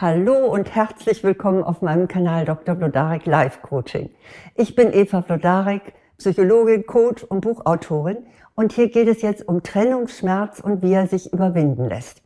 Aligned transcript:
Hallo 0.00 0.46
und 0.46 0.74
herzlich 0.74 1.22
willkommen 1.24 1.62
auf 1.62 1.82
meinem 1.82 2.08
Kanal 2.08 2.46
Dr. 2.46 2.74
Blodarek 2.74 3.26
Live 3.26 3.60
Coaching. 3.60 4.08
Ich 4.54 4.74
bin 4.74 4.94
Eva 4.94 5.20
Blodarek, 5.20 5.92
Psychologin, 6.16 6.86
Coach 6.86 7.22
und 7.22 7.42
Buchautorin 7.42 8.16
und 8.54 8.72
hier 8.72 8.88
geht 8.88 9.08
es 9.08 9.20
jetzt 9.20 9.46
um 9.46 9.62
Trennungsschmerz 9.62 10.60
und 10.60 10.80
wie 10.80 10.94
er 10.94 11.06
sich 11.06 11.34
überwinden 11.34 11.86
lässt. 11.86 12.22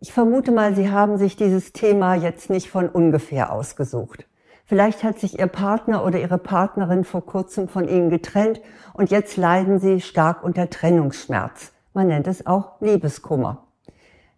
Ich 0.00 0.14
vermute 0.14 0.52
mal, 0.52 0.74
Sie 0.74 0.90
haben 0.90 1.18
sich 1.18 1.36
dieses 1.36 1.74
Thema 1.74 2.14
jetzt 2.14 2.48
nicht 2.48 2.70
von 2.70 2.88
ungefähr 2.88 3.52
ausgesucht. 3.52 4.26
Vielleicht 4.64 5.04
hat 5.04 5.18
sich 5.18 5.38
Ihr 5.38 5.48
Partner 5.48 6.02
oder 6.02 6.18
Ihre 6.18 6.38
Partnerin 6.38 7.04
vor 7.04 7.26
kurzem 7.26 7.68
von 7.68 7.86
Ihnen 7.86 8.08
getrennt 8.08 8.62
und 8.94 9.10
jetzt 9.10 9.36
leiden 9.36 9.80
Sie 9.80 10.00
stark 10.00 10.42
unter 10.42 10.70
Trennungsschmerz. 10.70 11.72
Man 11.92 12.06
nennt 12.06 12.26
es 12.26 12.46
auch 12.46 12.80
Liebeskummer. 12.80 13.64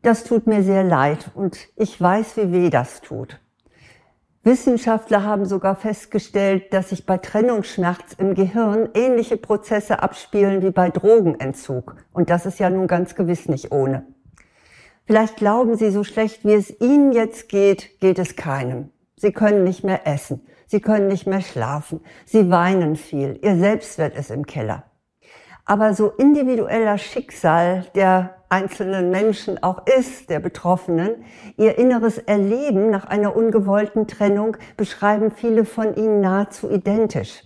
Das 0.06 0.22
tut 0.22 0.46
mir 0.46 0.62
sehr 0.62 0.84
leid 0.84 1.32
und 1.34 1.58
ich 1.74 2.00
weiß, 2.00 2.36
wie 2.36 2.52
weh 2.52 2.70
das 2.70 3.00
tut. 3.00 3.40
Wissenschaftler 4.44 5.24
haben 5.24 5.46
sogar 5.46 5.74
festgestellt, 5.74 6.72
dass 6.72 6.90
sich 6.90 7.06
bei 7.06 7.18
Trennungsschmerz 7.18 8.12
im 8.16 8.36
Gehirn 8.36 8.88
ähnliche 8.94 9.36
Prozesse 9.36 10.04
abspielen 10.04 10.62
wie 10.62 10.70
bei 10.70 10.90
Drogenentzug. 10.90 11.96
Und 12.12 12.30
das 12.30 12.46
ist 12.46 12.60
ja 12.60 12.70
nun 12.70 12.86
ganz 12.86 13.16
gewiss 13.16 13.48
nicht 13.48 13.72
ohne. 13.72 14.06
Vielleicht 15.06 15.38
glauben 15.38 15.76
Sie, 15.76 15.90
so 15.90 16.04
schlecht 16.04 16.44
wie 16.44 16.54
es 16.54 16.80
Ihnen 16.80 17.10
jetzt 17.10 17.48
geht, 17.48 17.98
geht 17.98 18.20
es 18.20 18.36
keinem. 18.36 18.90
Sie 19.16 19.32
können 19.32 19.64
nicht 19.64 19.82
mehr 19.82 20.06
essen. 20.06 20.46
Sie 20.68 20.78
können 20.78 21.08
nicht 21.08 21.26
mehr 21.26 21.40
schlafen. 21.40 21.98
Sie 22.26 22.48
weinen 22.48 22.94
viel. 22.94 23.40
Ihr 23.42 23.56
Selbstwert 23.56 24.16
ist 24.16 24.30
im 24.30 24.46
Keller. 24.46 24.84
Aber 25.66 25.94
so 25.94 26.10
individueller 26.10 26.96
Schicksal 26.96 27.84
der 27.96 28.36
einzelnen 28.48 29.10
Menschen 29.10 29.60
auch 29.64 29.84
ist, 29.86 30.30
der 30.30 30.38
Betroffenen, 30.38 31.24
ihr 31.56 31.76
inneres 31.76 32.18
Erleben 32.18 32.90
nach 32.90 33.06
einer 33.06 33.34
ungewollten 33.34 34.06
Trennung 34.06 34.56
beschreiben 34.76 35.32
viele 35.32 35.64
von 35.64 35.96
ihnen 35.96 36.20
nahezu 36.20 36.70
identisch. 36.70 37.42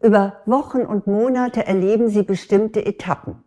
Über 0.00 0.42
Wochen 0.44 0.82
und 0.82 1.06
Monate 1.06 1.66
erleben 1.66 2.08
sie 2.08 2.22
bestimmte 2.22 2.84
Etappen. 2.84 3.42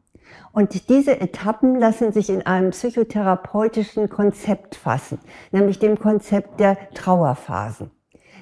Und 0.52 0.90
diese 0.90 1.22
Etappen 1.22 1.80
lassen 1.80 2.12
sich 2.12 2.30
in 2.30 2.46
einem 2.46 2.72
psychotherapeutischen 2.72 4.10
Konzept 4.10 4.76
fassen, 4.76 5.20
nämlich 5.52 5.78
dem 5.78 6.00
Konzept 6.00 6.60
der 6.60 6.78
Trauerphasen. 6.96 7.92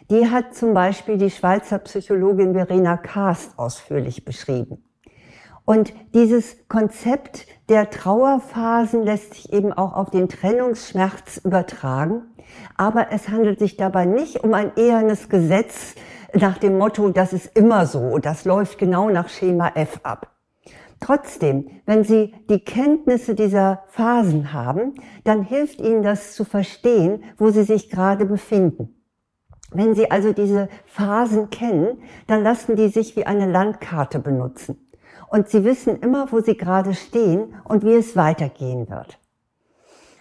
Die 0.09 0.27
hat 0.27 0.55
zum 0.55 0.73
Beispiel 0.73 1.17
die 1.17 1.29
Schweizer 1.29 1.77
Psychologin 1.79 2.53
Verena 2.53 2.97
Kast 2.97 3.59
ausführlich 3.59 4.25
beschrieben. 4.25 4.88
Und 5.69 5.93
dieses 6.15 6.67
Konzept 6.67 7.45
der 7.69 7.91
Trauerphasen 7.91 9.03
lässt 9.03 9.35
sich 9.35 9.53
eben 9.53 9.71
auch 9.71 9.93
auf 9.93 10.09
den 10.09 10.27
Trennungsschmerz 10.27 11.41
übertragen. 11.45 12.23
Aber 12.75 13.11
es 13.11 13.29
handelt 13.29 13.59
sich 13.59 13.77
dabei 13.77 14.05
nicht 14.05 14.43
um 14.43 14.55
ein 14.55 14.71
ehernes 14.77 15.29
Gesetz 15.29 15.93
nach 16.33 16.57
dem 16.57 16.79
Motto, 16.79 17.09
das 17.09 17.33
ist 17.33 17.55
immer 17.55 17.85
so, 17.85 18.17
das 18.17 18.45
läuft 18.45 18.79
genau 18.79 19.11
nach 19.11 19.29
Schema 19.29 19.71
F 19.75 19.99
ab. 20.01 20.31
Trotzdem, 21.01 21.69
wenn 21.85 22.03
Sie 22.03 22.33
die 22.49 22.61
Kenntnisse 22.61 23.35
dieser 23.35 23.83
Phasen 23.89 24.51
haben, 24.53 24.95
dann 25.23 25.43
hilft 25.43 25.81
Ihnen 25.81 26.01
das 26.01 26.33
zu 26.33 26.45
verstehen, 26.45 27.23
wo 27.37 27.51
Sie 27.51 27.63
sich 27.63 27.91
gerade 27.91 28.25
befinden. 28.25 28.95
Wenn 29.71 29.93
Sie 29.93 30.09
also 30.09 30.33
diese 30.33 30.67
Phasen 30.87 31.51
kennen, 31.51 32.01
dann 32.25 32.41
lassen 32.41 32.75
die 32.75 32.87
sich 32.87 33.15
wie 33.15 33.27
eine 33.27 33.45
Landkarte 33.45 34.17
benutzen 34.17 34.88
und 35.29 35.49
sie 35.49 35.63
wissen 35.63 35.99
immer, 35.99 36.31
wo 36.31 36.41
sie 36.41 36.57
gerade 36.57 36.93
stehen 36.93 37.55
und 37.63 37.83
wie 37.83 37.93
es 37.93 38.15
weitergehen 38.15 38.89
wird. 38.89 39.19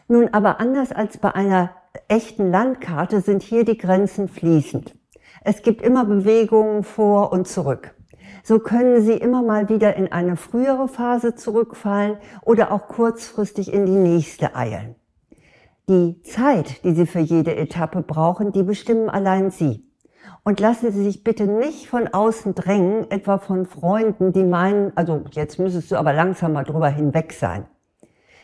Nun 0.08 0.28
aber 0.32 0.60
anders 0.60 0.92
als 0.92 1.18
bei 1.18 1.34
einer 1.34 1.70
echten 2.08 2.50
Landkarte 2.50 3.20
sind 3.20 3.42
hier 3.42 3.64
die 3.64 3.78
Grenzen 3.78 4.28
fließend. 4.28 4.94
Es 5.42 5.62
gibt 5.62 5.82
immer 5.82 6.04
Bewegungen 6.04 6.82
vor 6.82 7.32
und 7.32 7.46
zurück. 7.46 7.94
So 8.42 8.58
können 8.58 9.02
Sie 9.02 9.12
immer 9.12 9.42
mal 9.42 9.68
wieder 9.68 9.96
in 9.96 10.10
eine 10.10 10.36
frühere 10.36 10.88
Phase 10.88 11.34
zurückfallen 11.34 12.16
oder 12.42 12.72
auch 12.72 12.88
kurzfristig 12.88 13.72
in 13.72 13.84
die 13.84 13.92
nächste 13.92 14.54
eilen. 14.54 14.94
Die 15.88 16.22
Zeit, 16.22 16.84
die 16.84 16.94
Sie 16.94 17.06
für 17.06 17.20
jede 17.20 17.56
Etappe 17.56 18.02
brauchen, 18.02 18.52
die 18.52 18.62
bestimmen 18.62 19.08
allein 19.10 19.50
Sie. 19.50 19.87
Und 20.44 20.60
lassen 20.60 20.92
Sie 20.92 21.04
sich 21.04 21.24
bitte 21.24 21.46
nicht 21.46 21.88
von 21.88 22.08
außen 22.08 22.54
drängen, 22.54 23.10
etwa 23.10 23.38
von 23.38 23.66
Freunden, 23.66 24.32
die 24.32 24.44
meinen, 24.44 24.92
also 24.96 25.22
jetzt 25.32 25.58
müsstest 25.58 25.90
du 25.90 25.96
aber 25.96 26.12
langsam 26.12 26.52
mal 26.52 26.64
drüber 26.64 26.88
hinweg 26.88 27.32
sein. 27.32 27.66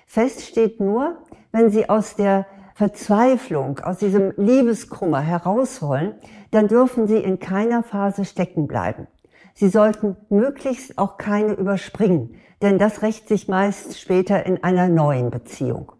Fest 0.06 0.42
steht 0.42 0.80
nur, 0.80 1.16
wenn 1.52 1.70
Sie 1.70 1.88
aus 1.88 2.16
der 2.16 2.46
Verzweiflung, 2.74 3.78
aus 3.80 3.98
diesem 3.98 4.32
Liebeskummer 4.36 5.20
herausholen, 5.20 6.14
dann 6.50 6.68
dürfen 6.68 7.06
Sie 7.06 7.18
in 7.18 7.38
keiner 7.38 7.82
Phase 7.82 8.24
stecken 8.24 8.66
bleiben. 8.66 9.06
Sie 9.54 9.68
sollten 9.68 10.16
möglichst 10.28 10.98
auch 10.98 11.16
keine 11.16 11.52
überspringen, 11.52 12.34
denn 12.60 12.78
das 12.78 13.02
rächt 13.02 13.28
sich 13.28 13.46
meist 13.46 13.98
später 13.98 14.44
in 14.44 14.64
einer 14.64 14.88
neuen 14.88 15.30
Beziehung. 15.30 15.92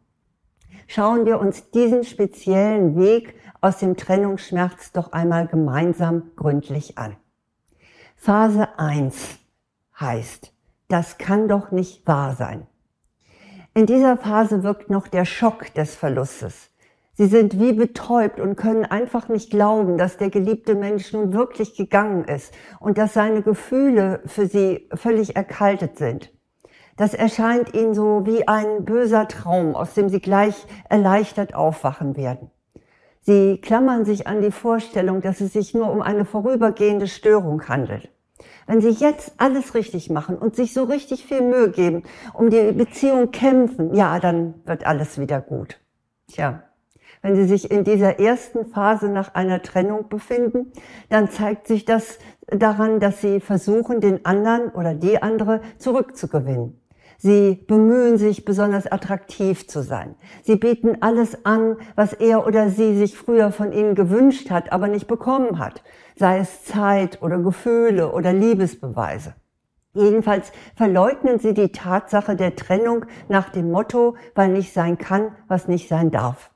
Schauen 0.87 1.25
wir 1.25 1.39
uns 1.39 1.71
diesen 1.71 2.05
speziellen 2.05 2.97
Weg 2.97 3.35
aus 3.65 3.79
dem 3.79 3.97
Trennungsschmerz 3.97 4.93
doch 4.93 5.13
einmal 5.13 5.47
gemeinsam 5.47 6.33
gründlich 6.37 6.99
an. 6.99 7.17
Phase 8.15 8.79
1 8.79 9.39
heißt, 9.99 10.53
das 10.89 11.17
kann 11.17 11.49
doch 11.49 11.71
nicht 11.71 12.07
wahr 12.07 12.35
sein. 12.35 12.67
In 13.73 13.87
dieser 13.87 14.19
Phase 14.19 14.65
wirkt 14.65 14.91
noch 14.91 15.09
der 15.09 15.25
Schock 15.25 15.73
des 15.73 15.95
Verlustes. 15.95 16.73
Sie 17.15 17.25
sind 17.25 17.59
wie 17.59 17.73
betäubt 17.73 18.39
und 18.39 18.57
können 18.57 18.85
einfach 18.85 19.31
nicht 19.31 19.49
glauben, 19.51 19.97
dass 19.97 20.19
der 20.19 20.29
geliebte 20.29 20.75
Mensch 20.75 21.15
nun 21.15 21.33
wirklich 21.33 21.75
gegangen 21.75 22.25
ist 22.25 22.53
und 22.81 22.99
dass 22.99 23.15
seine 23.15 23.41
Gefühle 23.41 24.21
für 24.27 24.47
sie 24.47 24.91
völlig 24.93 25.37
erkaltet 25.37 25.97
sind. 25.97 26.31
Das 26.99 27.15
erscheint 27.15 27.73
ihnen 27.73 27.95
so 27.95 28.27
wie 28.27 28.47
ein 28.47 28.85
böser 28.85 29.27
Traum, 29.27 29.75
aus 29.75 29.95
dem 29.95 30.11
sie 30.11 30.21
gleich 30.21 30.67
erleichtert 30.91 31.55
aufwachen 31.55 32.19
werden. 32.19 32.51
Sie 33.27 33.57
klammern 33.57 34.05
sich 34.05 34.27
an 34.27 34.43
die 34.43 34.51
Vorstellung, 34.51 35.23
dass 35.23 35.41
es 35.41 35.55
sich 35.55 35.73
nur 35.73 35.91
um 35.91 36.03
eine 36.03 36.27
vorübergehende 36.27 37.07
Störung 37.07 37.67
handelt. 37.69 38.11
Wenn 38.67 38.83
Sie 38.83 38.91
jetzt 38.91 39.33
alles 39.39 39.75
richtig 39.75 40.11
machen 40.11 40.37
und 40.37 40.57
sich 40.57 40.75
so 40.75 40.85
richtig 40.85 41.25
viel 41.25 41.41
Mühe 41.41 41.71
geben, 41.71 42.03
um 42.35 42.51
die 42.51 42.73
Beziehung 42.73 43.31
kämpfen, 43.31 43.95
ja, 43.95 44.21
dann 44.21 44.55
wird 44.67 44.87
alles 44.87 45.19
wieder 45.19 45.41
gut. 45.41 45.81
Tja, 46.29 46.65
wenn 47.23 47.35
Sie 47.35 47.47
sich 47.47 47.71
in 47.71 47.85
dieser 47.85 48.21
ersten 48.21 48.67
Phase 48.67 49.09
nach 49.09 49.35
einer 49.35 49.63
Trennung 49.63 50.11
befinden, 50.11 50.73
dann 51.09 51.31
zeigt 51.31 51.67
sich 51.67 51.87
das 51.87 52.19
daran, 52.49 53.01
dass 53.01 53.23
Sie 53.23 53.41
versuchen, 53.41 54.03
den 54.03 54.27
anderen 54.27 54.69
oder 54.69 54.95
die 54.95 55.23
andere 55.23 55.63
zurückzugewinnen. 55.79 56.79
Sie 57.19 57.65
bemühen 57.67 58.19
sich, 58.19 58.45
besonders 58.45 58.87
attraktiv 58.87 59.67
zu 59.69 59.83
sein. 59.83 60.15
Sie 60.43 60.57
bieten 60.57 60.99
alles 61.01 61.45
an, 61.45 61.77
was 61.95 62.13
er 62.13 62.47
oder 62.47 62.69
sie 62.69 62.97
sich 62.97 63.17
früher 63.17 63.53
von 63.53 63.73
ihnen 63.73 63.95
gewünscht 63.95 64.51
hat, 64.51 64.73
aber 64.73 64.89
nicht 64.89 65.07
bekommen 65.07 65.59
hat, 65.59 65.83
sei 66.17 66.39
es 66.39 66.65
Zeit 66.65 67.23
oder 67.23 67.39
Gefühle 67.39 68.13
oder 68.13 68.33
Liebesbeweise. 68.33 69.35
Jedenfalls 69.95 70.51
verleugnen 70.75 71.39
sie 71.39 71.55
die 71.55 71.71
Tatsache 71.71 72.35
der 72.35 72.57
Trennung 72.57 73.07
nach 73.29 73.51
dem 73.51 73.71
Motto, 73.71 74.17
weil 74.35 74.49
nicht 74.49 74.73
sein 74.73 74.99
kann, 74.99 75.31
was 75.47 75.69
nicht 75.69 75.89
sein 75.89 76.11
darf. 76.11 76.51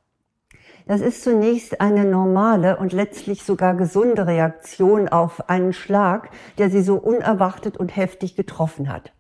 Das 0.89 1.03
ist 1.03 1.23
zunächst 1.23 1.83
eine 1.83 2.07
normale 2.07 2.79
und 2.79 2.95
letztlich 2.95 3.45
sogar 3.45 3.75
gesunde 3.75 4.27
Reaktion 4.27 5.09
auf 5.09 5.49
einen 5.51 5.75
Schlag, 5.75 6.31
der 6.57 6.71
sie 6.71 6.81
so 6.81 6.97
unerwartet 6.97 7.77
und 7.77 7.95
heftig 7.95 8.37
getroffen 8.37 8.91
hat. 8.91 9.13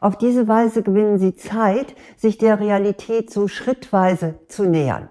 Auf 0.00 0.16
diese 0.16 0.48
Weise 0.48 0.82
gewinnen 0.82 1.18
sie 1.18 1.34
Zeit, 1.34 1.94
sich 2.16 2.38
der 2.38 2.60
Realität 2.60 3.30
so 3.30 3.48
schrittweise 3.48 4.38
zu 4.48 4.64
nähern. 4.64 5.10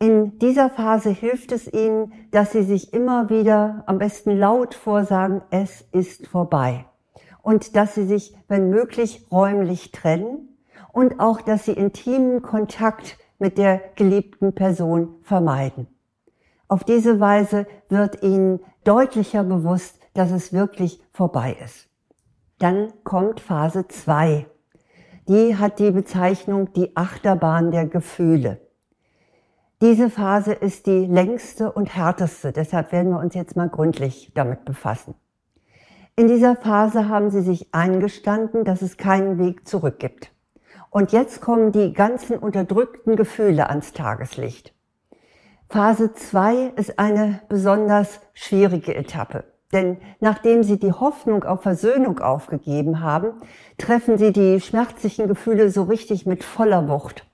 In 0.00 0.38
dieser 0.38 0.70
Phase 0.70 1.10
hilft 1.10 1.50
es 1.50 1.72
ihnen, 1.72 2.12
dass 2.30 2.52
sie 2.52 2.62
sich 2.62 2.92
immer 2.92 3.30
wieder 3.30 3.82
am 3.86 3.98
besten 3.98 4.38
laut 4.38 4.74
vorsagen, 4.74 5.42
es 5.50 5.82
ist 5.90 6.28
vorbei. 6.28 6.84
Und 7.42 7.74
dass 7.74 7.94
sie 7.96 8.06
sich, 8.06 8.36
wenn 8.46 8.70
möglich, 8.70 9.26
räumlich 9.32 9.90
trennen 9.90 10.56
und 10.92 11.18
auch, 11.18 11.40
dass 11.40 11.64
sie 11.64 11.72
intimen 11.72 12.42
Kontakt 12.42 13.18
mit 13.40 13.58
der 13.58 13.80
geliebten 13.96 14.54
Person 14.54 15.16
vermeiden. 15.22 15.88
Auf 16.68 16.84
diese 16.84 17.18
Weise 17.18 17.66
wird 17.88 18.22
ihnen 18.22 18.60
deutlicher 18.84 19.42
bewusst, 19.42 19.98
dass 20.14 20.30
es 20.30 20.52
wirklich 20.52 21.02
vorbei 21.12 21.56
ist. 21.64 21.87
Dann 22.58 22.92
kommt 23.04 23.38
Phase 23.38 23.86
2. 23.86 24.46
Die 25.28 25.56
hat 25.56 25.78
die 25.78 25.92
Bezeichnung 25.92 26.72
die 26.72 26.96
Achterbahn 26.96 27.70
der 27.70 27.86
Gefühle. 27.86 28.60
Diese 29.80 30.10
Phase 30.10 30.54
ist 30.54 30.86
die 30.86 31.06
längste 31.06 31.70
und 31.70 31.94
härteste, 31.94 32.50
deshalb 32.50 32.90
werden 32.90 33.12
wir 33.12 33.20
uns 33.20 33.34
jetzt 33.34 33.54
mal 33.54 33.68
gründlich 33.68 34.32
damit 34.34 34.64
befassen. 34.64 35.14
In 36.16 36.26
dieser 36.26 36.56
Phase 36.56 37.08
haben 37.08 37.30
sie 37.30 37.42
sich 37.42 37.72
eingestanden, 37.72 38.64
dass 38.64 38.82
es 38.82 38.96
keinen 38.96 39.38
Weg 39.38 39.68
zurück 39.68 40.00
gibt. 40.00 40.32
Und 40.90 41.12
jetzt 41.12 41.40
kommen 41.40 41.70
die 41.70 41.92
ganzen 41.92 42.36
unterdrückten 42.38 43.14
Gefühle 43.14 43.70
ans 43.70 43.92
Tageslicht. 43.92 44.74
Phase 45.68 46.12
2 46.12 46.72
ist 46.74 46.98
eine 46.98 47.40
besonders 47.48 48.20
schwierige 48.34 48.96
Etappe. 48.96 49.44
Denn 49.72 49.98
nachdem 50.20 50.62
sie 50.62 50.78
die 50.78 50.92
Hoffnung 50.92 51.44
auf 51.44 51.62
Versöhnung 51.62 52.20
aufgegeben 52.20 53.02
haben, 53.02 53.32
treffen 53.76 54.16
sie 54.16 54.32
die 54.32 54.60
schmerzlichen 54.60 55.28
Gefühle 55.28 55.70
so 55.70 55.82
richtig 55.82 56.24
mit 56.24 56.42
voller 56.42 56.88
Wucht. 56.88 57.26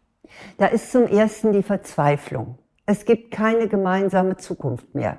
Da 0.59 0.67
ist 0.67 0.91
zum 0.91 1.07
ersten 1.07 1.53
die 1.53 1.63
Verzweiflung. 1.63 2.59
Es 2.87 3.05
gibt 3.05 3.31
keine 3.31 3.69
gemeinsame 3.69 4.37
Zukunft 4.37 4.95
mehr. 4.95 5.19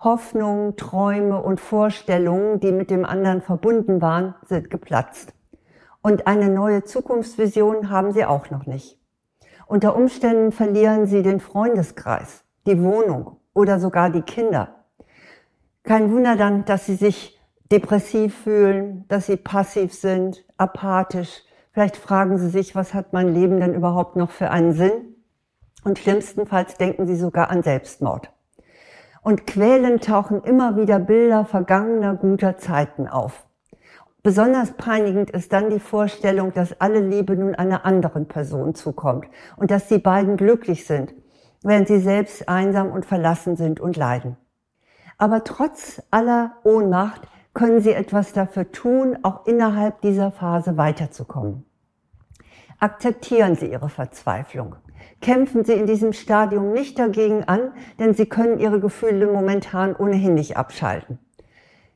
Hoffnungen, 0.00 0.76
Träume 0.76 1.42
und 1.42 1.60
Vorstellungen, 1.60 2.60
die 2.60 2.72
mit 2.72 2.90
dem 2.90 3.04
anderen 3.04 3.42
verbunden 3.42 4.00
waren, 4.00 4.34
sind 4.44 4.70
geplatzt. 4.70 5.34
Und 6.02 6.26
eine 6.26 6.48
neue 6.48 6.84
Zukunftsvision 6.84 7.90
haben 7.90 8.12
sie 8.12 8.24
auch 8.24 8.50
noch 8.50 8.66
nicht. 8.66 8.98
Unter 9.66 9.96
Umständen 9.96 10.52
verlieren 10.52 11.06
sie 11.06 11.22
den 11.22 11.40
Freundeskreis, 11.40 12.44
die 12.66 12.80
Wohnung 12.82 13.38
oder 13.52 13.80
sogar 13.80 14.10
die 14.10 14.22
Kinder. 14.22 14.75
Kein 15.86 16.10
Wunder 16.10 16.34
dann, 16.34 16.64
dass 16.64 16.84
sie 16.84 16.96
sich 16.96 17.38
depressiv 17.70 18.36
fühlen, 18.42 19.04
dass 19.06 19.26
sie 19.26 19.36
passiv 19.36 19.94
sind, 19.94 20.44
apathisch. 20.56 21.44
Vielleicht 21.70 21.96
fragen 21.96 22.38
sie 22.38 22.48
sich, 22.48 22.74
was 22.74 22.92
hat 22.92 23.12
mein 23.12 23.32
Leben 23.32 23.60
denn 23.60 23.72
überhaupt 23.72 24.16
noch 24.16 24.30
für 24.30 24.50
einen 24.50 24.72
Sinn? 24.72 25.14
Und 25.84 26.00
schlimmstenfalls 26.00 26.76
denken 26.76 27.06
sie 27.06 27.14
sogar 27.14 27.50
an 27.50 27.62
Selbstmord. 27.62 28.32
Und 29.22 29.46
quälend 29.46 30.04
tauchen 30.04 30.42
immer 30.42 30.76
wieder 30.76 30.98
Bilder 30.98 31.44
vergangener 31.44 32.14
guter 32.14 32.58
Zeiten 32.58 33.06
auf. 33.06 33.46
Besonders 34.24 34.72
peinigend 34.72 35.30
ist 35.30 35.52
dann 35.52 35.70
die 35.70 35.78
Vorstellung, 35.78 36.52
dass 36.52 36.80
alle 36.80 36.98
Liebe 36.98 37.36
nun 37.36 37.54
einer 37.54 37.84
anderen 37.84 38.26
Person 38.26 38.74
zukommt 38.74 39.28
und 39.56 39.70
dass 39.70 39.86
die 39.86 39.98
beiden 39.98 40.36
glücklich 40.36 40.84
sind, 40.84 41.14
während 41.62 41.86
sie 41.86 42.00
selbst 42.00 42.48
einsam 42.48 42.90
und 42.90 43.06
verlassen 43.06 43.54
sind 43.54 43.78
und 43.78 43.96
leiden. 43.96 44.36
Aber 45.18 45.44
trotz 45.44 46.02
aller 46.10 46.56
Ohnmacht 46.64 47.22
können 47.54 47.80
Sie 47.80 47.92
etwas 47.92 48.34
dafür 48.34 48.70
tun, 48.70 49.18
auch 49.22 49.46
innerhalb 49.46 50.02
dieser 50.02 50.30
Phase 50.30 50.76
weiterzukommen. 50.76 51.64
Akzeptieren 52.78 53.56
Sie 53.56 53.70
Ihre 53.70 53.88
Verzweiflung. 53.88 54.76
Kämpfen 55.22 55.64
Sie 55.64 55.72
in 55.72 55.86
diesem 55.86 56.12
Stadium 56.12 56.72
nicht 56.72 56.98
dagegen 56.98 57.44
an, 57.44 57.72
denn 57.98 58.12
Sie 58.12 58.26
können 58.26 58.58
Ihre 58.58 58.78
Gefühle 58.78 59.32
momentan 59.32 59.96
ohnehin 59.96 60.34
nicht 60.34 60.58
abschalten. 60.58 61.18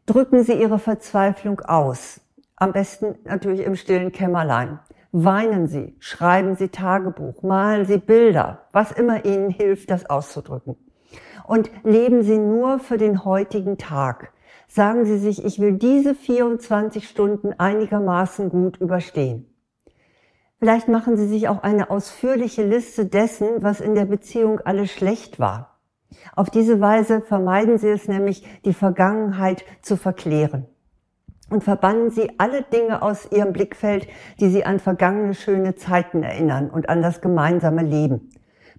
Drücken 0.07 0.43
Sie 0.43 0.55
Ihre 0.55 0.79
Verzweiflung 0.79 1.61
aus. 1.61 2.23
Am 2.57 2.73
besten 2.73 3.17
natürlich 3.25 3.61
im 3.61 3.77
stillen 3.77 4.13
Kämmerlein. 4.13 4.79
Weinen 5.13 5.67
Sie, 5.67 5.95
schreiben 5.99 6.57
Sie 6.57 6.69
Tagebuch, 6.69 7.43
malen 7.43 7.85
Sie 7.85 7.99
Bilder, 7.99 8.67
was 8.73 8.93
immer 8.93 9.27
Ihnen 9.27 9.51
hilft, 9.51 9.91
das 9.91 10.09
auszudrücken 10.09 10.77
und 11.47 11.71
leben 11.85 12.23
Sie 12.23 12.39
nur 12.39 12.79
für 12.79 12.97
den 12.97 13.25
heutigen 13.25 13.79
Tag. 13.79 14.33
Sagen 14.69 15.05
Sie 15.05 15.19
sich, 15.19 15.45
ich 15.45 15.59
will 15.59 15.73
diese 15.73 16.15
24 16.15 17.09
Stunden 17.09 17.53
einigermaßen 17.59 18.51
gut 18.51 18.77
überstehen. 18.77 19.47
Vielleicht 20.59 20.89
machen 20.89 21.17
Sie 21.17 21.27
sich 21.27 21.49
auch 21.49 21.63
eine 21.63 21.91
ausführliche 21.91 22.65
Liste 22.65 23.07
dessen, 23.07 23.49
was 23.63 23.81
in 23.81 23.95
der 23.95 24.05
Beziehung 24.05 24.61
alles 24.61 24.91
schlecht 24.93 25.41
war. 25.41 25.79
Auf 26.37 26.51
diese 26.51 26.81
Weise 26.81 27.21
vermeiden 27.21 27.79
Sie 27.79 27.89
es 27.89 28.09
nämlich, 28.09 28.45
die 28.65 28.75
Vergangenheit 28.75 29.65
zu 29.83 29.97
verklären. 29.97 30.67
Und 31.49 31.65
verbannen 31.65 32.11
Sie 32.11 32.39
alle 32.39 32.63
Dinge 32.63 33.03
aus 33.03 33.33
Ihrem 33.33 33.53
Blickfeld, 33.53 34.07
die 34.39 34.51
Sie 34.51 34.65
an 34.65 34.79
vergangene 34.79 35.35
schöne 35.35 35.75
Zeiten 35.75 36.23
erinnern 36.23 36.71
und 36.71 36.89
an 36.89 37.03
das 37.03 37.21
gemeinsame 37.21 37.83
Leben 37.83 38.31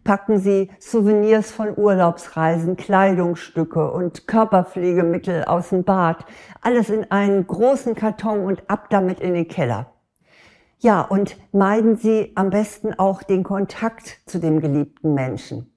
packen 0.03 0.39
sie 0.39 0.69
Souvenirs 0.79 1.51
von 1.51 1.77
Urlaubsreisen, 1.77 2.77
Kleidungsstücke 2.77 3.91
und 3.91 4.27
Körperpflegemittel 4.27 5.45
aus 5.45 5.69
dem 5.69 5.83
Bad, 5.83 6.25
alles 6.61 6.89
in 6.89 7.09
einen 7.11 7.45
großen 7.45 7.95
Karton 7.95 8.45
und 8.45 8.69
ab 8.69 8.89
damit 8.89 9.19
in 9.19 9.33
den 9.33 9.47
Keller. 9.47 9.91
Ja, 10.79 11.01
und 11.01 11.37
meiden 11.51 11.95
Sie 11.95 12.31
am 12.33 12.49
besten 12.49 12.95
auch 12.97 13.21
den 13.21 13.43
Kontakt 13.43 14.21
zu 14.25 14.39
dem 14.39 14.61
geliebten 14.61 15.13
Menschen. 15.13 15.71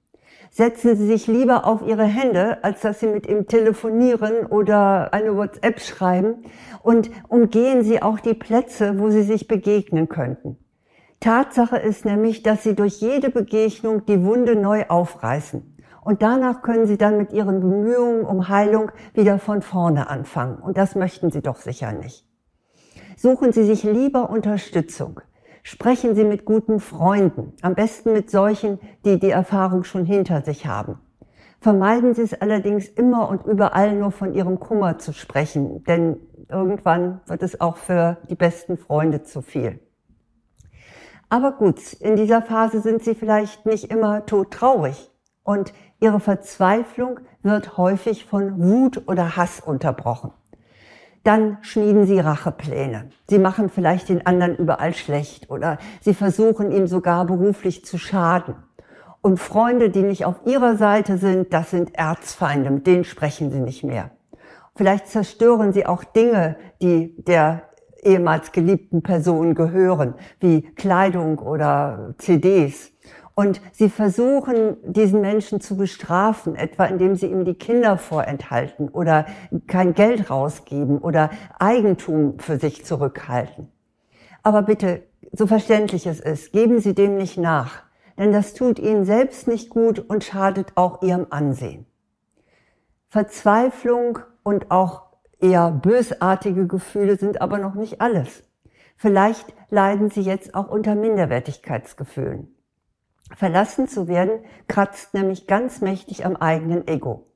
Setzen 0.49 0.95
Sie 0.95 1.05
sich 1.05 1.27
lieber 1.27 1.67
auf 1.67 1.83
Ihre 1.85 2.05
Hände, 2.05 2.63
als 2.63 2.81
dass 2.81 3.01
Sie 3.01 3.07
mit 3.07 3.27
ihm 3.27 3.45
telefonieren 3.45 4.47
oder 4.47 5.13
eine 5.13 5.35
WhatsApp 5.35 5.79
schreiben 5.79 6.45
und 6.81 7.11
umgehen 7.27 7.83
Sie 7.83 8.01
auch 8.01 8.19
die 8.19 8.33
Plätze, 8.33 8.97
wo 8.97 9.11
Sie 9.11 9.21
sich 9.21 9.47
begegnen 9.47 10.09
könnten. 10.09 10.57
Tatsache 11.25 11.77
ist 11.77 12.05
nämlich, 12.05 12.43
dass 12.43 12.61
sie 12.61 12.75
durch 12.75 13.01
jede 13.01 13.31
Begegnung 13.31 14.05
die 14.05 14.23
Wunde 14.23 14.55
neu 14.55 14.85
aufreißen. 14.89 15.75
Und 16.03 16.21
danach 16.21 16.61
können 16.61 16.85
sie 16.85 16.99
dann 16.99 17.17
mit 17.17 17.33
ihren 17.33 17.61
Bemühungen 17.61 18.25
um 18.25 18.47
Heilung 18.47 18.91
wieder 19.15 19.39
von 19.39 19.63
vorne 19.63 20.07
anfangen. 20.07 20.57
Und 20.59 20.77
das 20.77 20.93
möchten 20.93 21.31
sie 21.31 21.41
doch 21.41 21.55
sicher 21.55 21.93
nicht. 21.93 22.27
Suchen 23.17 23.53
Sie 23.53 23.63
sich 23.63 23.81
lieber 23.81 24.29
Unterstützung. 24.29 25.19
Sprechen 25.63 26.13
Sie 26.13 26.25
mit 26.25 26.45
guten 26.45 26.79
Freunden, 26.79 27.53
am 27.63 27.73
besten 27.73 28.13
mit 28.13 28.29
solchen, 28.29 28.77
die 29.03 29.19
die 29.19 29.31
Erfahrung 29.31 29.83
schon 29.83 30.05
hinter 30.05 30.43
sich 30.43 30.67
haben. 30.67 30.99
Vermeiden 31.59 32.13
Sie 32.13 32.21
es 32.21 32.39
allerdings 32.39 32.87
immer 32.87 33.29
und 33.29 33.47
überall 33.47 33.95
nur 33.95 34.11
von 34.11 34.35
Ihrem 34.35 34.59
Kummer 34.59 34.99
zu 34.99 35.11
sprechen, 35.11 35.83
denn 35.85 36.17
irgendwann 36.51 37.21
wird 37.25 37.41
es 37.41 37.59
auch 37.61 37.77
für 37.77 38.17
die 38.29 38.35
besten 38.35 38.77
Freunde 38.77 39.23
zu 39.23 39.41
viel. 39.41 39.79
Aber 41.29 41.53
gut, 41.53 41.93
in 41.93 42.15
dieser 42.15 42.41
Phase 42.41 42.81
sind 42.81 43.03
sie 43.03 43.15
vielleicht 43.15 43.65
nicht 43.65 43.91
immer 43.91 44.25
todtraurig 44.25 45.09
und 45.43 45.73
ihre 45.99 46.19
Verzweiflung 46.19 47.19
wird 47.41 47.77
häufig 47.77 48.25
von 48.25 48.59
Wut 48.59 49.07
oder 49.07 49.35
Hass 49.35 49.59
unterbrochen. 49.59 50.31
Dann 51.23 51.57
schmieden 51.61 52.05
sie 52.05 52.19
Rachepläne. 52.19 53.09
Sie 53.27 53.39
machen 53.39 53.69
vielleicht 53.69 54.09
den 54.09 54.25
anderen 54.27 54.55
überall 54.55 54.93
schlecht 54.93 55.49
oder 55.49 55.79
sie 56.01 56.13
versuchen 56.13 56.71
ihm 56.71 56.85
sogar 56.85 57.25
beruflich 57.25 57.83
zu 57.83 57.97
schaden. 57.97 58.55
Und 59.21 59.39
Freunde, 59.39 59.89
die 59.89 60.03
nicht 60.03 60.25
auf 60.25 60.35
ihrer 60.45 60.75
Seite 60.75 61.17
sind, 61.17 61.51
das 61.51 61.71
sind 61.71 61.95
Erzfeinde, 61.95 62.69
mit 62.69 62.85
denen 62.85 63.03
sprechen 63.03 63.49
sie 63.49 63.59
nicht 63.59 63.83
mehr. 63.83 64.11
Vielleicht 64.75 65.07
zerstören 65.07 65.73
sie 65.73 65.87
auch 65.87 66.03
Dinge, 66.03 66.57
die 66.79 67.15
der 67.23 67.63
ehemals 68.05 68.51
geliebten 68.51 69.01
Personen 69.01 69.55
gehören, 69.55 70.15
wie 70.39 70.61
Kleidung 70.61 71.39
oder 71.39 72.13
CDs. 72.17 72.91
Und 73.35 73.59
sie 73.73 73.89
versuchen, 73.89 74.77
diesen 74.83 75.19
Menschen 75.19 75.59
zu 75.59 75.75
bestrafen, 75.75 76.55
etwa 76.55 76.85
indem 76.85 77.15
sie 77.15 77.27
ihm 77.27 77.43
die 77.43 77.55
Kinder 77.55 77.97
vorenthalten 77.97 78.87
oder 78.87 79.25
kein 79.67 79.93
Geld 79.93 80.29
rausgeben 80.29 80.99
oder 80.99 81.29
Eigentum 81.59 82.39
für 82.39 82.57
sich 82.57 82.85
zurückhalten. 82.85 83.67
Aber 84.41 84.61
bitte, 84.61 85.03
so 85.33 85.47
verständlich 85.47 86.07
es 86.07 86.21
ist, 86.21 86.53
geben 86.53 86.79
Sie 86.79 86.93
dem 86.93 87.17
nicht 87.17 87.37
nach, 87.37 87.83
denn 88.17 88.31
das 88.31 88.53
tut 88.53 88.79
Ihnen 88.79 89.03
selbst 89.03 89.47
nicht 89.47 89.69
gut 89.69 89.99
und 89.99 90.23
schadet 90.23 90.73
auch 90.75 91.01
Ihrem 91.01 91.27
Ansehen. 91.29 91.85
Verzweiflung 93.09 94.19
und 94.43 94.71
auch 94.71 95.03
Eher 95.39 95.71
bösartige 95.71 96.67
Gefühle 96.67 97.17
sind 97.17 97.41
aber 97.41 97.57
noch 97.57 97.75
nicht 97.75 98.01
alles. 98.01 98.43
Vielleicht 98.97 99.53
leiden 99.69 100.09
sie 100.09 100.21
jetzt 100.21 100.55
auch 100.55 100.69
unter 100.69 100.95
Minderwertigkeitsgefühlen. 100.95 102.55
Verlassen 103.35 103.87
zu 103.87 104.07
werden 104.07 104.39
kratzt 104.67 105.13
nämlich 105.13 105.47
ganz 105.47 105.81
mächtig 105.81 106.25
am 106.25 106.35
eigenen 106.35 106.87
Ego. 106.87 107.27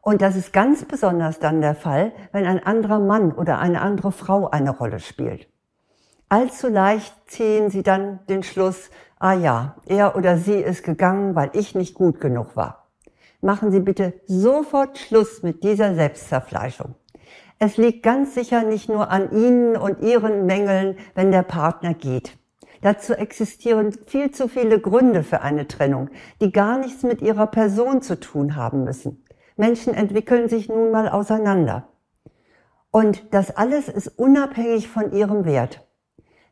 Und 0.00 0.22
das 0.22 0.36
ist 0.36 0.52
ganz 0.52 0.84
besonders 0.84 1.38
dann 1.38 1.60
der 1.60 1.74
Fall, 1.74 2.12
wenn 2.32 2.46
ein 2.46 2.64
anderer 2.64 2.98
Mann 2.98 3.32
oder 3.32 3.58
eine 3.58 3.80
andere 3.80 4.12
Frau 4.12 4.48
eine 4.50 4.70
Rolle 4.70 5.00
spielt. 5.00 5.48
Allzu 6.28 6.68
leicht 6.68 7.14
ziehen 7.26 7.70
sie 7.70 7.82
dann 7.82 8.20
den 8.28 8.42
Schluss, 8.42 8.90
ah 9.18 9.32
ja, 9.32 9.76
er 9.86 10.16
oder 10.16 10.36
sie 10.36 10.60
ist 10.60 10.82
gegangen, 10.82 11.34
weil 11.34 11.50
ich 11.54 11.74
nicht 11.74 11.94
gut 11.94 12.20
genug 12.20 12.54
war. 12.56 12.88
Machen 13.40 13.70
Sie 13.70 13.80
bitte 13.80 14.14
sofort 14.26 14.98
Schluss 14.98 15.44
mit 15.44 15.62
dieser 15.62 15.94
Selbstzerfleischung. 15.94 16.96
Es 17.58 17.76
liegt 17.76 18.04
ganz 18.04 18.34
sicher 18.34 18.62
nicht 18.62 18.88
nur 18.88 19.10
an 19.10 19.32
Ihnen 19.32 19.76
und 19.76 20.00
Ihren 20.00 20.46
Mängeln, 20.46 20.96
wenn 21.14 21.32
der 21.32 21.42
Partner 21.42 21.92
geht. 21.92 22.38
Dazu 22.82 23.14
existieren 23.14 23.92
viel 24.06 24.30
zu 24.30 24.46
viele 24.46 24.78
Gründe 24.78 25.24
für 25.24 25.40
eine 25.40 25.66
Trennung, 25.66 26.10
die 26.40 26.52
gar 26.52 26.78
nichts 26.78 27.02
mit 27.02 27.20
ihrer 27.22 27.48
Person 27.48 28.02
zu 28.02 28.20
tun 28.20 28.54
haben 28.54 28.84
müssen. 28.84 29.24
Menschen 29.56 29.94
entwickeln 29.94 30.48
sich 30.48 30.68
nun 30.68 30.92
mal 30.92 31.08
auseinander. 31.08 31.88
Und 32.92 33.34
das 33.34 33.56
alles 33.56 33.88
ist 33.88 34.06
unabhängig 34.06 34.88
von 34.88 35.12
ihrem 35.12 35.44
Wert. 35.44 35.84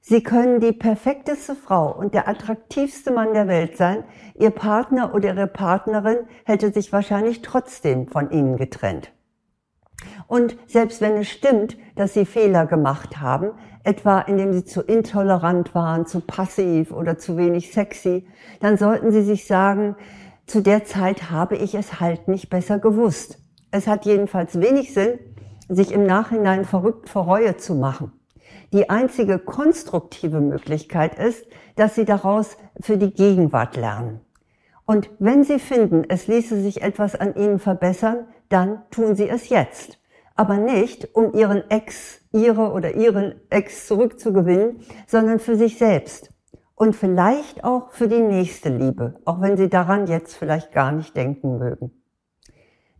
Sie 0.00 0.22
können 0.22 0.60
die 0.60 0.72
perfekteste 0.72 1.54
Frau 1.54 1.96
und 1.96 2.14
der 2.14 2.28
attraktivste 2.28 3.12
Mann 3.12 3.32
der 3.32 3.48
Welt 3.48 3.76
sein. 3.76 4.04
Ihr 4.34 4.50
Partner 4.50 5.14
oder 5.14 5.34
Ihre 5.34 5.46
Partnerin 5.46 6.18
hätte 6.44 6.72
sich 6.72 6.92
wahrscheinlich 6.92 7.42
trotzdem 7.42 8.06
von 8.06 8.30
Ihnen 8.30 8.56
getrennt. 8.56 9.12
Und 10.28 10.56
selbst 10.66 11.00
wenn 11.00 11.16
es 11.16 11.28
stimmt, 11.28 11.76
dass 11.95 12.14
sie 12.14 12.25
Fehler 12.25 12.66
gemacht 12.66 13.21
haben, 13.21 13.50
etwa 13.85 14.21
indem 14.21 14.52
sie 14.52 14.64
zu 14.64 14.83
intolerant 14.83 15.75
waren, 15.75 16.06
zu 16.06 16.21
passiv 16.21 16.90
oder 16.90 17.18
zu 17.18 17.37
wenig 17.37 17.73
sexy, 17.73 18.26
dann 18.61 18.76
sollten 18.76 19.12
sie 19.12 19.23
sich 19.23 19.47
sagen, 19.47 19.95
zu 20.47 20.61
der 20.61 20.85
Zeit 20.85 21.30
habe 21.30 21.56
ich 21.56 21.75
es 21.75 22.00
halt 22.00 22.28
nicht 22.28 22.50
besser 22.50 22.78
gewusst. 22.78 23.38
Es 23.71 23.87
hat 23.87 24.04
jedenfalls 24.04 24.61
wenig 24.61 24.95
Sinn, 24.95 25.18
sich 25.68 25.92
im 25.92 26.04
Nachhinein 26.04 26.64
verrückt 26.64 27.09
vor 27.09 27.25
Reue 27.25 27.56
zu 27.56 27.75
machen. 27.75 28.12
Die 28.73 28.90
einzige 28.90 29.38
konstruktive 29.38 30.40
Möglichkeit 30.40 31.18
ist, 31.18 31.47
dass 31.76 31.95
Sie 31.95 32.04
daraus 32.04 32.56
für 32.80 32.97
die 32.97 33.12
Gegenwart 33.12 33.76
lernen. 33.76 34.21
Und 34.85 35.11
wenn 35.18 35.45
Sie 35.45 35.59
finden, 35.59 36.04
es 36.09 36.26
ließe 36.26 36.61
sich 36.61 36.83
etwas 36.83 37.16
an 37.16 37.35
Ihnen 37.35 37.59
verbessern, 37.59 38.26
dann 38.49 38.83
tun 38.90 39.16
Sie 39.16 39.28
es 39.28 39.49
jetzt. 39.49 39.99
Aber 40.37 40.59
nicht, 40.59 41.14
um 41.14 41.33
Ihren 41.33 41.69
Ex, 41.71 42.21
Ihre 42.33 42.71
oder 42.73 42.95
Ihren 42.95 43.40
Ex 43.50 43.87
zurückzugewinnen, 43.87 44.81
sondern 45.07 45.38
für 45.38 45.57
sich 45.57 45.78
selbst. 45.78 46.31
Und 46.75 46.95
vielleicht 46.95 47.64
auch 47.64 47.90
für 47.90 48.07
die 48.07 48.21
nächste 48.21 48.69
Liebe, 48.69 49.19
auch 49.25 49.40
wenn 49.40 49.57
Sie 49.57 49.71
daran 49.71 50.07
jetzt 50.07 50.37
vielleicht 50.37 50.73
gar 50.73 50.93
nicht 50.93 51.16
denken 51.16 51.59
mögen. 51.59 51.90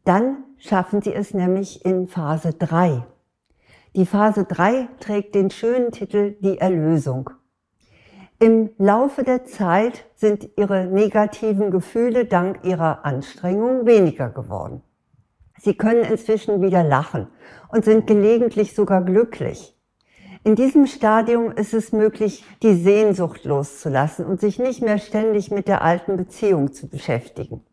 Dann 0.05 0.45
schaffen 0.57 1.02
Sie 1.02 1.12
es 1.12 1.35
nämlich 1.35 1.85
in 1.85 2.09
Phase 2.09 2.55
3. 2.55 3.05
Die 3.95 4.07
Phase 4.07 4.45
3 4.45 4.88
trägt 5.00 5.35
den 5.35 5.50
schönen 5.50 5.90
Titel 5.90 6.37
Die 6.40 6.59
Erlösung. 6.59 7.31
Im 8.38 8.69
Laufe 8.76 9.25
der 9.25 9.47
Zeit 9.47 10.05
sind 10.14 10.50
ihre 10.57 10.87
negativen 10.87 11.71
Gefühle 11.71 12.26
dank 12.26 12.64
ihrer 12.64 13.07
Anstrengung 13.07 13.87
weniger 13.87 14.28
geworden. 14.28 14.83
Sie 15.58 15.75
können 15.75 16.04
inzwischen 16.04 16.62
wieder 16.62 16.82
lachen 16.82 17.28
und 17.68 17.84
sind 17.84 18.06
gelegentlich 18.06 18.75
sogar 18.75 19.02
glücklich. 19.02 19.76
In 20.44 20.54
diesem 20.54 20.86
Stadium 20.86 21.50
ist 21.50 21.75
es 21.75 21.92
möglich, 21.92 22.44
die 22.62 22.75
Sehnsucht 22.75 23.44
loszulassen 23.44 24.25
und 24.25 24.40
sich 24.40 24.60
nicht 24.60 24.80
mehr 24.80 24.98
ständig 24.98 25.50
mit 25.50 25.66
der 25.66 25.82
alten 25.82 26.16
Beziehung 26.16 26.72
zu 26.72 26.88
beschäftigen. 26.88 27.64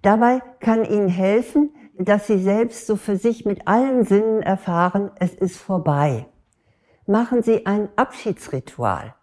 Dabei 0.00 0.40
kann 0.60 0.86
Ihnen 0.86 1.08
helfen, 1.08 1.74
dass 1.98 2.26
Sie 2.26 2.38
selbst 2.38 2.86
so 2.86 2.96
für 2.96 3.18
sich 3.18 3.44
mit 3.44 3.68
allen 3.68 4.06
Sinnen 4.06 4.42
erfahren, 4.42 5.10
es 5.20 5.34
ist 5.34 5.58
vorbei. 5.58 6.26
Machen 7.06 7.42
Sie 7.42 7.66
ein 7.66 7.90
Abschiedsritual. 7.96 9.14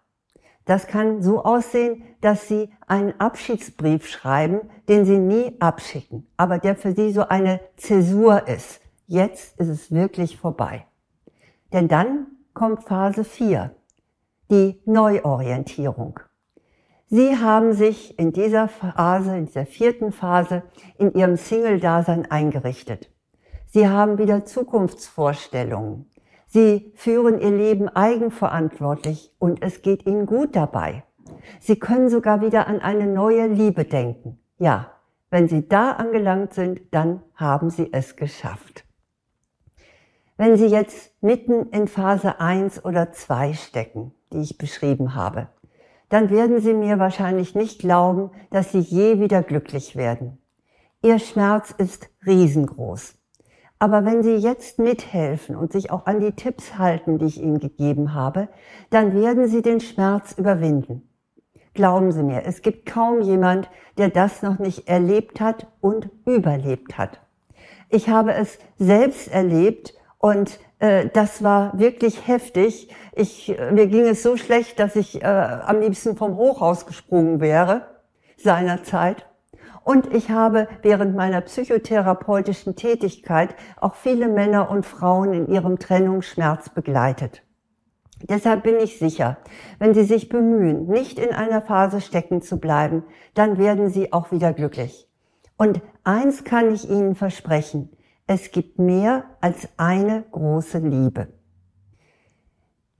Das 0.68 0.86
kann 0.86 1.22
so 1.22 1.44
aussehen, 1.44 2.02
dass 2.20 2.46
Sie 2.46 2.68
einen 2.86 3.18
Abschiedsbrief 3.18 4.06
schreiben, 4.06 4.60
den 4.86 5.06
Sie 5.06 5.16
nie 5.16 5.56
abschicken, 5.60 6.26
aber 6.36 6.58
der 6.58 6.76
für 6.76 6.92
Sie 6.92 7.10
so 7.10 7.26
eine 7.26 7.60
Zäsur 7.78 8.46
ist. 8.46 8.82
Jetzt 9.06 9.58
ist 9.58 9.68
es 9.68 9.90
wirklich 9.90 10.36
vorbei. 10.36 10.84
Denn 11.72 11.88
dann 11.88 12.26
kommt 12.52 12.84
Phase 12.84 13.24
4, 13.24 13.74
die 14.50 14.78
Neuorientierung. 14.84 16.20
Sie 17.06 17.38
haben 17.38 17.72
sich 17.72 18.18
in 18.18 18.34
dieser 18.34 18.68
Phase, 18.68 19.38
in 19.38 19.46
dieser 19.46 19.64
vierten 19.64 20.12
Phase, 20.12 20.64
in 20.98 21.14
Ihrem 21.14 21.38
Single-Dasein 21.38 22.30
eingerichtet. 22.30 23.10
Sie 23.64 23.88
haben 23.88 24.18
wieder 24.18 24.44
Zukunftsvorstellungen. 24.44 26.10
Sie 26.50 26.92
führen 26.96 27.38
ihr 27.38 27.50
Leben 27.50 27.90
eigenverantwortlich 27.90 29.34
und 29.38 29.62
es 29.62 29.82
geht 29.82 30.06
ihnen 30.06 30.24
gut 30.24 30.56
dabei. 30.56 31.04
Sie 31.60 31.78
können 31.78 32.08
sogar 32.08 32.40
wieder 32.40 32.66
an 32.68 32.80
eine 32.80 33.06
neue 33.06 33.46
Liebe 33.48 33.84
denken. 33.84 34.40
Ja, 34.58 34.92
wenn 35.28 35.46
Sie 35.46 35.68
da 35.68 35.92
angelangt 35.92 36.54
sind, 36.54 36.80
dann 36.90 37.22
haben 37.34 37.68
Sie 37.68 37.92
es 37.92 38.16
geschafft. 38.16 38.86
Wenn 40.38 40.56
Sie 40.56 40.68
jetzt 40.68 41.12
mitten 41.22 41.68
in 41.68 41.86
Phase 41.86 42.40
1 42.40 42.82
oder 42.82 43.12
2 43.12 43.52
stecken, 43.52 44.14
die 44.32 44.38
ich 44.38 44.56
beschrieben 44.56 45.14
habe, 45.14 45.48
dann 46.08 46.30
werden 46.30 46.62
Sie 46.62 46.72
mir 46.72 46.98
wahrscheinlich 46.98 47.54
nicht 47.54 47.80
glauben, 47.80 48.30
dass 48.50 48.72
Sie 48.72 48.78
je 48.78 49.20
wieder 49.20 49.42
glücklich 49.42 49.96
werden. 49.96 50.38
Ihr 51.02 51.18
Schmerz 51.18 51.74
ist 51.76 52.08
riesengroß. 52.24 53.17
Aber 53.78 54.04
wenn 54.04 54.22
Sie 54.22 54.34
jetzt 54.34 54.78
mithelfen 54.78 55.54
und 55.54 55.72
sich 55.72 55.90
auch 55.90 56.06
an 56.06 56.20
die 56.20 56.32
Tipps 56.32 56.78
halten, 56.78 57.18
die 57.18 57.26
ich 57.26 57.40
Ihnen 57.40 57.60
gegeben 57.60 58.14
habe, 58.14 58.48
dann 58.90 59.14
werden 59.14 59.48
Sie 59.48 59.62
den 59.62 59.80
Schmerz 59.80 60.32
überwinden. 60.36 61.08
Glauben 61.74 62.10
Sie 62.10 62.24
mir, 62.24 62.42
es 62.44 62.62
gibt 62.62 62.86
kaum 62.86 63.20
jemand, 63.20 63.70
der 63.98 64.08
das 64.08 64.42
noch 64.42 64.58
nicht 64.58 64.88
erlebt 64.88 65.40
hat 65.40 65.68
und 65.80 66.10
überlebt 66.26 66.98
hat. 66.98 67.20
Ich 67.88 68.08
habe 68.08 68.34
es 68.34 68.58
selbst 68.78 69.28
erlebt 69.28 69.94
und 70.18 70.58
äh, 70.80 71.08
das 71.12 71.42
war 71.44 71.78
wirklich 71.78 72.26
heftig. 72.26 72.92
Ich, 73.14 73.56
äh, 73.56 73.70
mir 73.70 73.86
ging 73.86 74.06
es 74.06 74.22
so 74.24 74.36
schlecht, 74.36 74.80
dass 74.80 74.96
ich 74.96 75.22
äh, 75.22 75.26
am 75.26 75.80
liebsten 75.80 76.16
vom 76.16 76.36
Hochhaus 76.36 76.86
gesprungen 76.86 77.40
wäre 77.40 77.86
seinerzeit. 78.36 79.27
Und 79.88 80.12
ich 80.12 80.28
habe 80.28 80.68
während 80.82 81.16
meiner 81.16 81.40
psychotherapeutischen 81.40 82.76
Tätigkeit 82.76 83.54
auch 83.78 83.94
viele 83.94 84.28
Männer 84.28 84.70
und 84.70 84.84
Frauen 84.84 85.32
in 85.32 85.48
ihrem 85.48 85.78
Trennungsschmerz 85.78 86.68
begleitet. 86.68 87.42
Deshalb 88.20 88.64
bin 88.64 88.76
ich 88.76 88.98
sicher, 88.98 89.38
wenn 89.78 89.94
Sie 89.94 90.04
sich 90.04 90.28
bemühen, 90.28 90.88
nicht 90.88 91.18
in 91.18 91.30
einer 91.30 91.62
Phase 91.62 92.02
stecken 92.02 92.42
zu 92.42 92.58
bleiben, 92.58 93.02
dann 93.32 93.56
werden 93.56 93.88
Sie 93.88 94.12
auch 94.12 94.30
wieder 94.30 94.52
glücklich. 94.52 95.08
Und 95.56 95.80
eins 96.04 96.44
kann 96.44 96.70
ich 96.74 96.90
Ihnen 96.90 97.14
versprechen, 97.14 97.88
es 98.26 98.50
gibt 98.50 98.78
mehr 98.78 99.24
als 99.40 99.70
eine 99.78 100.22
große 100.32 100.80
Liebe. 100.80 101.28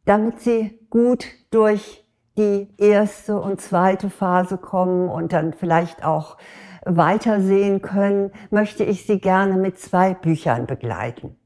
Damit 0.07 0.40
Sie 0.40 0.80
gut 0.88 1.26
durch 1.50 2.08
die 2.38 2.68
erste 2.78 3.38
und 3.38 3.61
zweite 3.61 4.09
Phase 4.09 4.57
kommen 4.57 5.09
und 5.09 5.33
dann 5.33 5.52
vielleicht 5.52 6.04
auch 6.04 6.38
weitersehen 6.85 7.83
können, 7.83 8.30
möchte 8.50 8.85
ich 8.85 9.07
Sie 9.07 9.21
gerne 9.21 9.57
mit 9.57 9.78
zwei 9.78 10.14
Büchern 10.14 10.66
begleiten. 10.66 11.37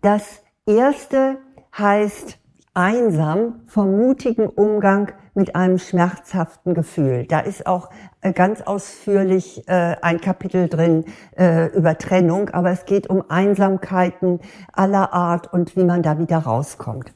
Das 0.00 0.42
erste 0.66 1.38
heißt 1.76 2.38
Einsam 2.76 3.60
vom 3.68 3.96
mutigen 3.96 4.48
Umgang 4.48 5.12
mit 5.34 5.54
einem 5.54 5.78
schmerzhaften 5.78 6.74
Gefühl. 6.74 7.24
Da 7.24 7.38
ist 7.38 7.68
auch 7.68 7.90
äh, 8.20 8.32
ganz 8.32 8.62
ausführlich 8.62 9.68
äh, 9.68 9.94
ein 10.02 10.20
Kapitel 10.20 10.68
drin 10.68 11.04
äh, 11.36 11.66
über 11.66 11.96
Trennung, 11.98 12.50
aber 12.50 12.70
es 12.70 12.84
geht 12.84 13.08
um 13.08 13.30
Einsamkeiten 13.30 14.40
aller 14.72 15.12
Art 15.12 15.52
und 15.52 15.76
wie 15.76 15.84
man 15.84 16.02
da 16.02 16.18
wieder 16.18 16.38
rauskommt. 16.38 17.12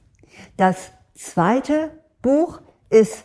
Das 0.56 0.92
zweite 1.14 1.90
Buch 2.22 2.60
ist 2.90 3.24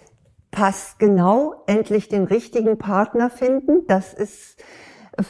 passt 0.53 0.99
genau, 0.99 1.55
endlich 1.67 2.07
den 2.07 2.23
richtigen 2.23 2.77
Partner 2.77 3.29
finden. 3.29 3.85
Das 3.87 4.13
ist, 4.13 4.63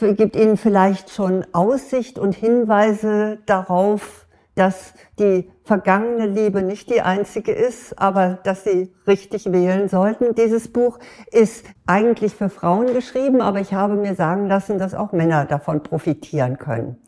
gibt 0.00 0.36
Ihnen 0.36 0.56
vielleicht 0.56 1.10
schon 1.10 1.44
Aussicht 1.52 2.18
und 2.18 2.34
Hinweise 2.34 3.38
darauf, 3.46 4.26
dass 4.54 4.94
die 5.18 5.50
vergangene 5.64 6.26
Liebe 6.26 6.62
nicht 6.62 6.88
die 6.90 7.00
einzige 7.00 7.52
ist, 7.52 7.98
aber 7.98 8.38
dass 8.44 8.62
Sie 8.62 8.94
richtig 9.06 9.50
wählen 9.50 9.88
sollten. 9.88 10.34
Dieses 10.36 10.72
Buch 10.72 10.98
ist 11.32 11.66
eigentlich 11.86 12.34
für 12.34 12.50
Frauen 12.50 12.92
geschrieben, 12.92 13.40
aber 13.40 13.60
ich 13.60 13.74
habe 13.74 13.94
mir 13.94 14.14
sagen 14.14 14.46
lassen, 14.46 14.78
dass 14.78 14.94
auch 14.94 15.12
Männer 15.12 15.44
davon 15.46 15.82
profitieren 15.82 16.58
können. 16.58 16.98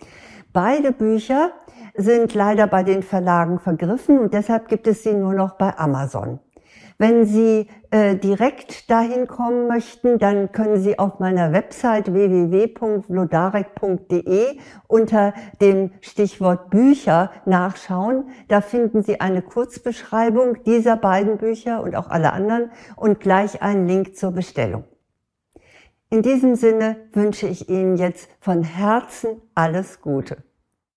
Beide 0.53 0.91
Bücher 0.91 1.53
sind 1.95 2.35
leider 2.35 2.67
bei 2.67 2.83
den 2.83 3.03
Verlagen 3.03 3.61
vergriffen 3.61 4.19
und 4.19 4.35
deshalb 4.35 4.69
gibt 4.69 4.87
es 4.87 5.03
sie 5.03 5.15
nur 5.15 5.35
noch 5.35 5.57
bei 5.57 5.77
Amazon. 5.79 6.41
Wenn 6.99 7.27
Sie 7.27 7.67
äh, 7.91 8.17
direkt 8.17 8.91
dahin 8.91 9.27
kommen 9.27 9.69
möchten, 9.69 10.19
dann 10.19 10.51
können 10.53 10.79
Sie 10.79 10.99
auf 10.99 11.19
meiner 11.19 11.53
Website 11.53 12.15
www.vlodarek.de 12.15 14.59
unter 14.89 15.35
dem 15.61 15.91
Stichwort 16.01 16.71
Bücher 16.71 17.31
nachschauen. 17.45 18.31
Da 18.49 18.63
finden 18.63 19.03
Sie 19.03 19.21
eine 19.21 19.43
Kurzbeschreibung 19.43 20.63
dieser 20.65 20.97
beiden 20.97 21.37
Bücher 21.37 21.83
und 21.83 21.97
auch 21.97 22.09
alle 22.09 22.33
anderen 22.33 22.71
und 22.97 23.21
gleich 23.21 23.61
einen 23.61 23.87
Link 23.87 24.17
zur 24.17 24.33
Bestellung. 24.33 24.85
In 26.09 26.23
diesem 26.23 26.55
Sinne 26.55 26.97
wünsche 27.13 27.47
ich 27.47 27.69
Ihnen 27.69 27.97
jetzt 27.97 28.31
von 28.41 28.63
Herzen 28.63 29.43
alles 29.55 30.01
Gute. 30.01 30.46